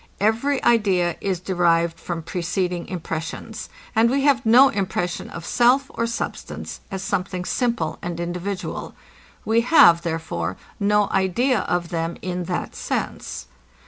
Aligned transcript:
Every 0.19 0.63
idea 0.63 1.15
is 1.21 1.39
derived 1.39 1.99
from 1.99 2.23
preceding 2.23 2.87
impressions; 2.87 3.69
and 3.95 4.09
we 4.09 4.21
have 4.23 4.43
no 4.43 4.69
impression 4.69 5.29
of 5.29 5.45
self 5.45 5.91
or 5.93 6.07
substance, 6.07 6.79
as 6.89 7.03
something 7.03 7.45
simple 7.45 7.99
and 8.01 8.19
individual. 8.19 8.95
We 9.45 9.61
have, 9.61 10.01
therefore, 10.01 10.57
no 10.79 11.07
idea 11.11 11.59
of 11.59 11.89
them 11.89 12.17
in 12.23 12.45
that 12.45 12.75
sense. 12.75 13.45